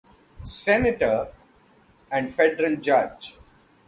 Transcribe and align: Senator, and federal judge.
Senator, 0.45 1.27
and 2.11 2.33
federal 2.33 2.75
judge. 2.77 3.35